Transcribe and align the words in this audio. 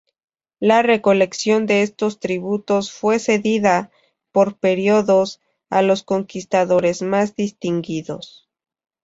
La 0.59 0.81
recolección 0.81 1.67
de 1.67 1.83
estos 1.83 2.19
tributos 2.19 2.91
fue 2.91 3.19
cedida, 3.19 3.91
por 4.31 4.57
períodos, 4.57 5.41
a 5.69 5.83
los 5.83 6.01
conquistadores 6.01 7.03
más 7.03 7.35
distinguidos. 7.35 8.49